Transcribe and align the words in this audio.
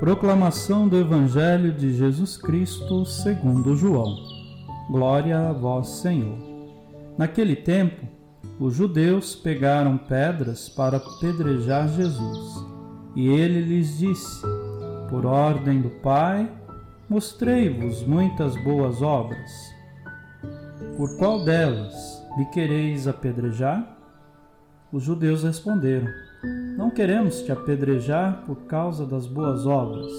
Proclamação 0.00 0.88
do 0.88 0.96
Evangelho 0.96 1.74
de 1.74 1.92
Jesus 1.92 2.34
Cristo 2.38 3.04
segundo 3.04 3.76
João. 3.76 4.16
Glória 4.88 5.50
a 5.50 5.52
vós, 5.52 5.88
Senhor. 5.88 6.38
Naquele 7.18 7.54
tempo, 7.54 8.06
os 8.58 8.74
judeus 8.74 9.36
pegaram 9.36 9.98
pedras 9.98 10.70
para 10.70 10.96
apedrejar 10.96 11.86
Jesus. 11.88 12.66
E 13.14 13.28
ele 13.28 13.60
lhes 13.60 13.98
disse: 13.98 14.40
Por 15.10 15.26
ordem 15.26 15.82
do 15.82 15.90
Pai, 15.90 16.50
mostrei-vos 17.06 18.02
muitas 18.02 18.56
boas 18.64 19.02
obras. 19.02 19.50
Por 20.96 21.18
qual 21.18 21.44
delas 21.44 21.94
me 22.38 22.46
quereis 22.46 23.06
apedrejar? 23.06 23.99
Os 24.92 25.02
judeus 25.02 25.42
responderam: 25.42 26.08
não 26.76 26.88
queremos 26.88 27.42
te 27.42 27.52
apedrejar 27.52 28.44
por 28.46 28.62
causa 28.62 29.04
das 29.04 29.26
boas 29.26 29.66
obras, 29.66 30.10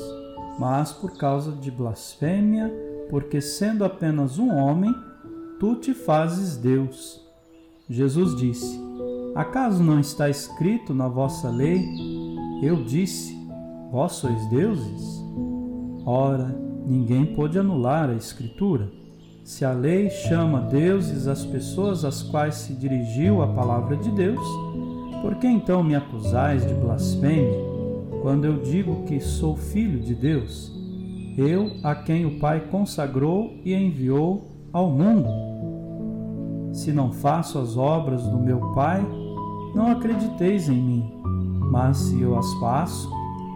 mas 0.60 0.92
por 0.94 1.18
causa 1.18 1.52
de 1.54 1.72
blasfêmia, 1.72 2.72
porque 3.10 3.42
sendo 3.42 3.84
apenas 3.84 4.38
um 4.38 4.54
homem, 4.56 4.94
tu 5.60 5.76
te 5.76 5.94
fazes 5.94 6.58
Deus. 6.58 7.20
Jesus 7.90 8.36
disse: 8.36 8.80
Acaso 9.34 9.84
não 9.84 10.00
está 10.00 10.30
escrito 10.30 10.94
na 10.94 11.08
vossa 11.08 11.50
lei? 11.50 11.84
Eu 12.62 12.84
disse: 12.84 13.36
Vós 13.92 14.14
sois 14.14 14.48
deuses? 14.50 15.20
Ora, 16.06 16.56
ninguém 16.86 17.34
pode 17.34 17.58
anular 17.58 18.10
a 18.10 18.16
Escritura. 18.16 19.01
Se 19.44 19.66
a 19.66 19.72
lei 19.72 20.08
chama 20.10 20.62
deuses 20.62 21.28
as 21.28 21.44
pessoas 21.44 22.06
às 22.06 22.22
quais 22.22 22.56
se 22.56 22.74
dirigiu 22.74 23.42
a 23.42 23.48
palavra 23.48 23.98
de 23.98 24.12
Deus, 24.12 24.40
por 25.22 25.36
que 25.36 25.48
então 25.48 25.84
me 25.84 25.96
acusais 25.96 26.66
de 26.66 26.74
blasfêmia, 26.76 27.60
quando 28.22 28.46
eu 28.46 28.62
digo 28.62 29.04
que 29.06 29.20
sou 29.20 29.56
filho 29.56 30.00
de 30.00 30.14
Deus? 30.14 30.72
Eu, 31.36 31.72
a 31.84 31.96
quem 31.96 32.26
o 32.26 32.40
Pai 32.40 32.68
consagrou 32.70 33.60
e 33.66 33.74
enviou 33.74 34.70
ao 34.72 34.92
mundo. 34.92 35.30
Se 36.72 36.92
não 36.92 37.12
faço 37.12 37.58
as 37.58 37.76
obras 37.76 38.22
do 38.24 38.38
meu 38.38 38.60
Pai, 38.74 39.04
não 39.74 39.88
acrediteis 39.88 40.70
em 40.70 40.80
mim. 40.80 41.12
Mas 41.72 41.98
se 41.98 42.22
eu 42.22 42.38
as 42.38 42.54
faço, 42.56 43.10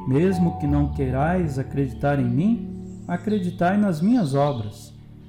mesmo 0.08 0.58
que 0.58 0.66
não 0.66 0.88
queirais 0.94 1.60
acreditar 1.60 2.20
em 2.20 2.28
mim, 2.28 3.04
acreditai 3.08 3.78
nas 3.78 4.02
minhas 4.02 4.34
obras, 4.34 4.95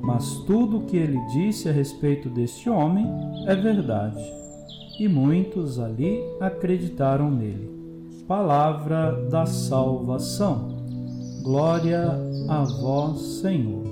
mas 0.00 0.38
tudo 0.46 0.78
o 0.78 0.86
que 0.86 0.96
ele 0.96 1.18
disse 1.32 1.68
a 1.68 1.72
respeito 1.72 2.28
deste 2.28 2.68
homem 2.68 3.06
é 3.46 3.54
verdade. 3.54 4.22
E 4.98 5.08
muitos 5.08 5.78
ali 5.78 6.20
acreditaram 6.40 7.30
nele 7.30 7.80
palavra 8.30 9.28
da 9.28 9.44
salvação. 9.44 10.68
Glória 11.42 12.16
a 12.48 12.62
vós, 12.62 13.20
Senhor. 13.40 13.82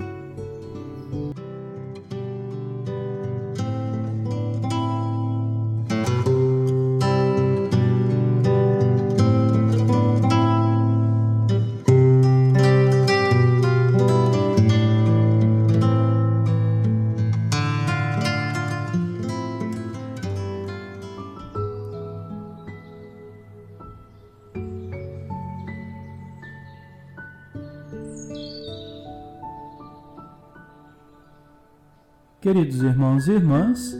Queridos 32.41 32.81
irmãos 32.81 33.27
e 33.27 33.33
irmãs, 33.33 33.93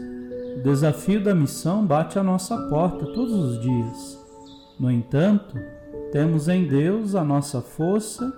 o 0.56 0.62
desafio 0.62 1.22
da 1.22 1.34
missão 1.34 1.84
bate 1.84 2.18
à 2.18 2.22
nossa 2.22 2.56
porta 2.70 3.04
todos 3.04 3.34
os 3.34 3.60
dias. 3.60 4.18
No 4.78 4.90
entanto, 4.90 5.58
temos 6.10 6.48
em 6.48 6.66
Deus 6.66 7.14
a 7.14 7.22
nossa 7.22 7.60
força 7.60 8.32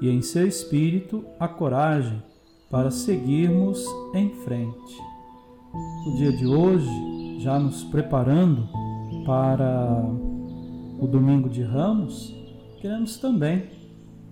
e 0.00 0.08
em 0.08 0.22
seu 0.22 0.46
Espírito 0.46 1.24
a 1.40 1.48
coragem 1.48 2.22
para 2.70 2.92
seguirmos 2.92 3.84
em 4.14 4.30
frente. 4.44 4.96
O 6.06 6.14
dia 6.18 6.30
de 6.30 6.46
hoje, 6.46 7.40
já 7.40 7.58
nos 7.58 7.82
preparando 7.82 8.68
para 9.26 10.04
o 11.00 11.06
domingo 11.08 11.48
de 11.48 11.64
Ramos, 11.64 12.32
queremos 12.80 13.16
também 13.16 13.64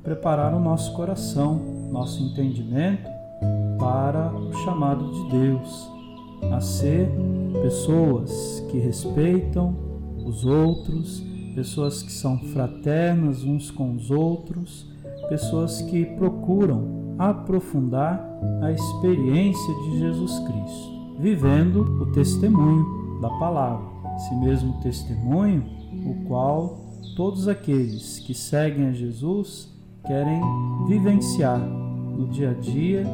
preparar 0.05 0.55
o 0.55 0.61
nosso 0.61 0.95
coração, 0.95 1.89
nosso 1.91 2.23
entendimento 2.23 3.16
para 3.79 4.33
o 4.35 4.53
chamado 4.65 5.11
de 5.11 5.39
Deus, 5.39 5.91
a 6.53 6.61
ser 6.61 7.11
pessoas 7.63 8.65
que 8.71 8.79
respeitam 8.79 9.75
os 10.25 10.45
outros, 10.45 11.23
pessoas 11.55 12.03
que 12.03 12.13
são 12.13 12.39
fraternas 12.39 13.45
uns 13.45 13.71
com 13.71 13.95
os 13.95 14.11
outros, 14.11 14.91
pessoas 15.29 15.81
que 15.83 16.05
procuram 16.05 17.15
aprofundar 17.19 18.23
a 18.63 18.71
experiência 18.71 19.75
de 19.75 19.99
Jesus 19.99 20.39
Cristo, 20.41 21.17
vivendo 21.19 21.81
o 22.03 22.13
testemunho 22.13 23.21
da 23.21 23.31
palavra, 23.39 23.87
esse 24.17 24.35
mesmo 24.35 24.75
testemunho, 24.83 25.65
o 26.05 26.27
qual 26.27 26.79
todos 27.17 27.49
aqueles 27.49 28.19
que 28.19 28.35
seguem 28.35 28.89
a 28.89 28.93
Jesus 28.93 29.73
querem 30.07 30.41
vivenciar 30.87 31.59
no 31.59 32.29
dia 32.29 32.51
a 32.51 32.55
dia 32.55 33.07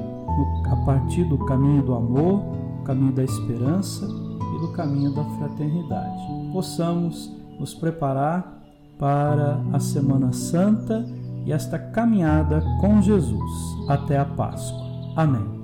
a 0.71 0.77
partir 0.85 1.25
do 1.25 1.39
caminho 1.45 1.83
do 1.83 1.95
amor, 1.95 2.43
caminho 2.85 3.13
da 3.13 3.23
esperança 3.23 4.07
e 4.07 4.61
do 4.61 4.73
caminho 4.73 5.15
da 5.15 5.25
fraternidade. 5.25 6.23
Possamos 6.53 7.31
nos 7.59 7.75
preparar 7.75 8.61
para 8.99 9.61
a 9.73 9.81
Semana 9.81 10.33
Santa 10.33 11.05
e 11.45 11.53
esta 11.53 11.79
caminhada 11.79 12.63
com 12.81 13.01
Jesus 13.01 13.51
até 13.89 14.19
a 14.19 14.25
Páscoa. 14.25 14.83
Amém. 15.17 15.62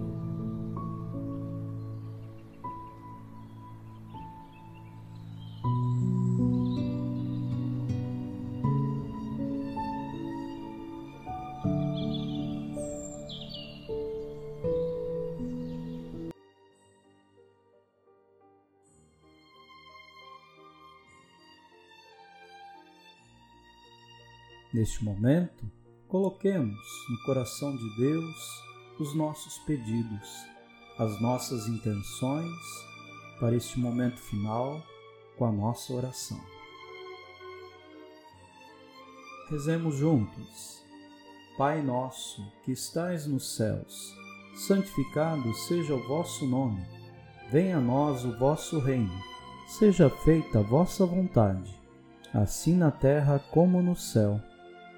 Neste 24.72 25.02
momento, 25.02 25.64
coloquemos 26.08 26.78
no 27.08 27.22
coração 27.24 27.74
de 27.74 27.96
Deus 27.96 28.62
os 28.98 29.14
nossos 29.14 29.56
pedidos, 29.58 30.28
as 30.98 31.20
nossas 31.20 31.66
intenções 31.68 32.54
para 33.40 33.56
este 33.56 33.78
momento 33.78 34.20
final 34.20 34.82
com 35.38 35.46
a 35.46 35.52
nossa 35.52 35.92
oração. 35.92 36.40
Rezemos 39.48 39.96
juntos. 39.96 40.82
Pai 41.56 41.82
nosso, 41.82 42.44
que 42.62 42.70
estais 42.70 43.26
nos 43.26 43.56
céus, 43.56 44.14
santificado 44.54 45.52
seja 45.54 45.94
o 45.94 46.06
vosso 46.06 46.46
nome. 46.46 46.86
Venha 47.50 47.78
a 47.78 47.80
nós 47.80 48.24
o 48.24 48.38
vosso 48.38 48.78
reino. 48.78 49.18
Seja 49.66 50.10
feita 50.10 50.58
a 50.58 50.62
vossa 50.62 51.04
vontade, 51.06 51.74
assim 52.32 52.76
na 52.76 52.90
terra 52.90 53.38
como 53.50 53.82
no 53.82 53.96
céu. 53.96 54.40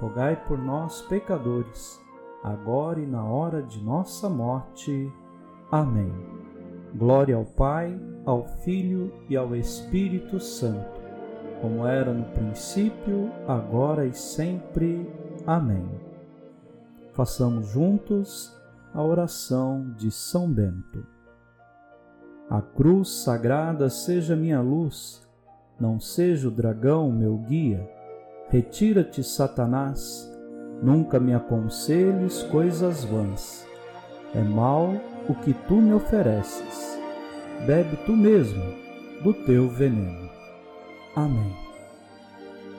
rogai 0.00 0.34
por 0.34 0.58
nós, 0.58 1.02
pecadores, 1.02 2.00
agora 2.42 2.98
e 2.98 3.06
na 3.06 3.22
hora 3.22 3.62
de 3.62 3.84
nossa 3.84 4.30
morte. 4.30 5.12
Amém. 5.70 6.10
Glória 6.94 7.36
ao 7.36 7.44
Pai, 7.44 8.00
ao 8.24 8.44
Filho 8.64 9.12
e 9.28 9.36
ao 9.36 9.54
Espírito 9.54 10.40
Santo, 10.40 11.00
como 11.60 11.86
era 11.86 12.12
no 12.12 12.24
princípio, 12.32 13.30
agora 13.46 14.06
e 14.06 14.14
sempre. 14.14 15.08
Amém. 15.46 15.86
Façamos 17.12 17.68
juntos 17.68 18.58
a 18.94 19.02
oração 19.02 19.92
de 19.98 20.10
São 20.10 20.50
Bento. 20.50 21.06
A 22.48 22.62
cruz 22.62 23.22
sagrada 23.22 23.90
seja 23.90 24.34
minha 24.34 24.60
luz, 24.60 25.28
não 25.78 26.00
seja 26.00 26.48
o 26.48 26.50
dragão 26.50 27.12
meu 27.12 27.36
guia 27.36 27.99
Retira-te, 28.50 29.22
Satanás, 29.22 30.28
nunca 30.82 31.20
me 31.20 31.32
aconselhes 31.32 32.42
coisas 32.42 33.04
vãs. 33.04 33.64
É 34.34 34.42
mal 34.42 34.92
o 35.28 35.34
que 35.36 35.54
tu 35.54 35.76
me 35.76 35.94
ofereces. 35.94 36.98
Bebe 37.64 37.96
tu 38.04 38.16
mesmo 38.16 38.64
do 39.22 39.32
teu 39.32 39.68
veneno. 39.68 40.28
Amém. 41.14 41.54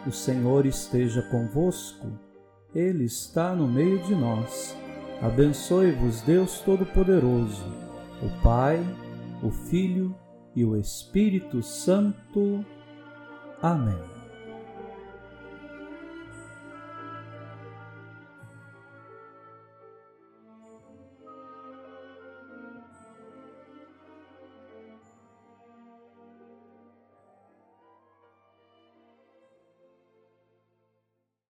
O 0.05 0.11
Senhor 0.11 0.65
esteja 0.65 1.21
convosco, 1.21 2.19
Ele 2.75 3.05
está 3.05 3.55
no 3.55 3.65
meio 3.65 3.99
de 3.99 4.13
nós. 4.13 4.75
Abençoe-vos, 5.21 6.21
Deus 6.23 6.59
Todo-Poderoso, 6.59 7.63
o 8.21 8.43
Pai, 8.43 8.83
o 9.41 9.49
Filho 9.51 10.13
e 10.53 10.65
o 10.65 10.75
Espírito 10.75 11.63
Santo. 11.63 12.65
Amém. 13.61 14.10